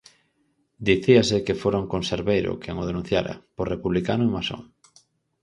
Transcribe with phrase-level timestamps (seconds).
[0.87, 4.61] Dicíase que fora un conserveiro quen o denunciara, por republicano e masón.